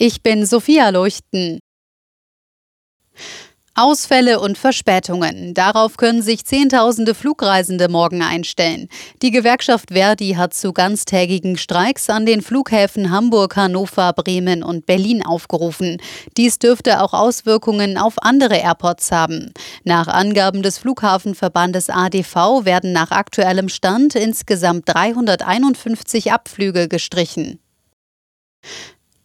[0.00, 1.58] Ich bin Sophia Leuchten.
[3.74, 5.54] Ausfälle und Verspätungen.
[5.54, 8.88] Darauf können sich Zehntausende Flugreisende morgen einstellen.
[9.22, 15.26] Die Gewerkschaft Verdi hat zu ganztägigen Streiks an den Flughäfen Hamburg, Hannover, Bremen und Berlin
[15.26, 16.00] aufgerufen.
[16.36, 19.52] Dies dürfte auch Auswirkungen auf andere Airports haben.
[19.82, 27.58] Nach Angaben des Flughafenverbandes ADV werden nach aktuellem Stand insgesamt 351 Abflüge gestrichen.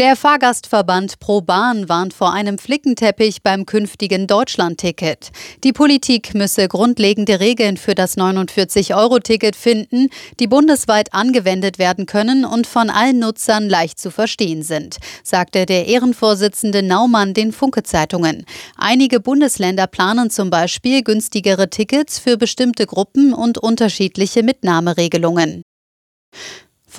[0.00, 5.28] Der Fahrgastverband ProBahn warnt vor einem Flickenteppich beim künftigen Deutschlandticket.
[5.62, 12.66] Die Politik müsse grundlegende Regeln für das 49-Euro-Ticket finden, die bundesweit angewendet werden können und
[12.66, 18.46] von allen Nutzern leicht zu verstehen sind, sagte der Ehrenvorsitzende Naumann den Funke-Zeitungen.
[18.78, 25.60] Einige Bundesländer planen zum Beispiel günstigere Tickets für bestimmte Gruppen und unterschiedliche Mitnahmeregelungen.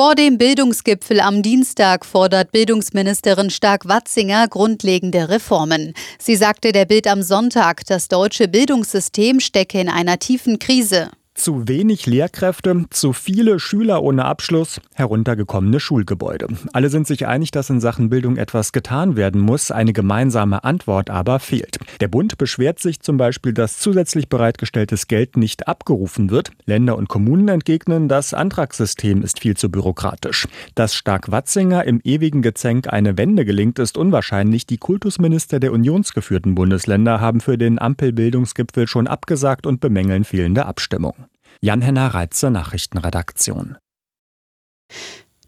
[0.00, 5.92] Vor dem Bildungsgipfel am Dienstag fordert Bildungsministerin Stark-Watzinger grundlegende Reformen.
[6.18, 11.10] Sie sagte der Bild am Sonntag, das deutsche Bildungssystem stecke in einer tiefen Krise.
[11.34, 16.48] Zu wenig Lehrkräfte, zu viele Schüler ohne Abschluss, heruntergekommene Schulgebäude.
[16.72, 19.70] Alle sind sich einig, dass in Sachen Bildung etwas getan werden muss.
[19.70, 21.78] Eine gemeinsame Antwort aber fehlt.
[22.00, 26.50] Der Bund beschwert sich zum Beispiel, dass zusätzlich bereitgestelltes Geld nicht abgerufen wird.
[26.64, 30.48] Länder und Kommunen entgegnen, das Antragssystem ist viel zu bürokratisch.
[30.74, 34.66] Dass Stark-Watzinger im ewigen Gezänk eine Wende gelingt, ist unwahrscheinlich.
[34.66, 41.26] Die Kultusminister der unionsgeführten Bundesländer haben für den Ampelbildungsgipfel schon abgesagt und bemängeln fehlende Abstimmung.
[41.60, 43.76] Jan-Henner Reitze Nachrichtenredaktion.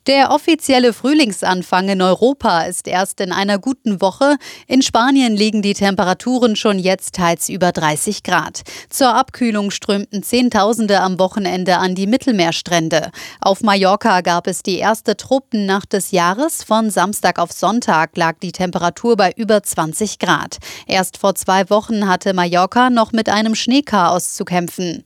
[0.08, 4.36] Der offizielle Frühlingsanfang in Europa ist erst in einer guten Woche.
[4.67, 8.62] In Spanien liegen die Temperaturen schon jetzt teils über 30 Grad.
[8.91, 13.12] Zur Abkühlung strömten Zehntausende am Wochenende an die Mittelmeerstrände.
[13.41, 16.64] Auf Mallorca gab es die erste Tropennacht des Jahres.
[16.64, 20.56] Von Samstag auf Sonntag lag die Temperatur bei über 20 Grad.
[20.89, 25.05] Erst vor zwei Wochen hatte Mallorca noch mit einem Schneechaos zu kämpfen.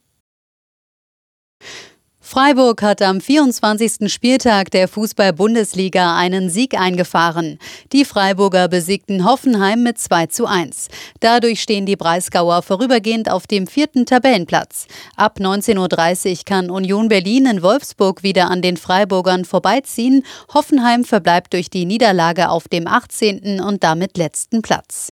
[2.28, 4.12] Freiburg hat am 24.
[4.12, 7.60] Spieltag der Fußball-Bundesliga einen Sieg eingefahren.
[7.92, 10.88] Die Freiburger besiegten Hoffenheim mit 2 zu 1.
[11.20, 14.88] Dadurch stehen die Breisgauer vorübergehend auf dem vierten Tabellenplatz.
[15.15, 20.25] Ab 19.30 Uhr kann Union Berlin in Wolfsburg wieder an den Freiburgern vorbeiziehen.
[20.53, 23.60] Hoffenheim verbleibt durch die Niederlage auf dem 18.
[23.60, 25.10] und damit letzten Platz.